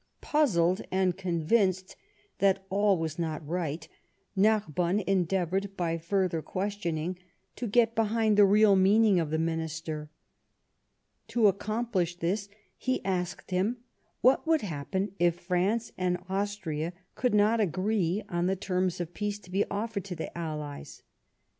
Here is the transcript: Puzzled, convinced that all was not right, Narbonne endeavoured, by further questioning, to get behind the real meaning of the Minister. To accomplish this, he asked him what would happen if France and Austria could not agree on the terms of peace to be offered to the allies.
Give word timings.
Puzzled, 0.21 0.81
convinced 1.15 1.95
that 2.39 2.65
all 2.71 2.97
was 2.97 3.19
not 3.19 3.47
right, 3.47 3.87
Narbonne 4.35 5.01
endeavoured, 5.01 5.77
by 5.77 5.99
further 5.99 6.41
questioning, 6.41 7.19
to 7.55 7.67
get 7.67 7.93
behind 7.93 8.35
the 8.35 8.43
real 8.43 8.75
meaning 8.75 9.19
of 9.19 9.29
the 9.29 9.37
Minister. 9.37 10.09
To 11.27 11.45
accomplish 11.47 12.15
this, 12.15 12.49
he 12.79 13.05
asked 13.05 13.51
him 13.51 13.77
what 14.21 14.47
would 14.47 14.61
happen 14.61 15.11
if 15.19 15.39
France 15.39 15.91
and 15.99 16.17
Austria 16.27 16.93
could 17.13 17.35
not 17.35 17.59
agree 17.59 18.23
on 18.27 18.47
the 18.47 18.55
terms 18.55 18.99
of 18.99 19.13
peace 19.13 19.37
to 19.37 19.51
be 19.51 19.65
offered 19.69 20.05
to 20.05 20.15
the 20.15 20.35
allies. 20.35 21.03